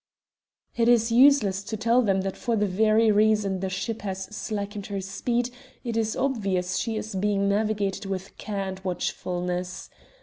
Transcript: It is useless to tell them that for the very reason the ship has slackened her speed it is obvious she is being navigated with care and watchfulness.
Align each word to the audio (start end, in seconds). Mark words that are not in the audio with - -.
It 0.75 0.89
is 0.89 1.11
useless 1.11 1.63
to 1.63 1.77
tell 1.77 2.01
them 2.01 2.21
that 2.21 2.35
for 2.35 2.55
the 2.55 2.65
very 2.65 3.11
reason 3.11 3.59
the 3.59 3.69
ship 3.69 4.01
has 4.01 4.23
slackened 4.35 4.87
her 4.87 4.99
speed 4.99 5.51
it 5.83 5.95
is 5.95 6.15
obvious 6.15 6.77
she 6.79 6.95
is 6.97 7.13
being 7.13 7.47
navigated 7.47 8.07
with 8.07 8.35
care 8.39 8.63
and 8.67 8.79
watchfulness. 8.79 9.91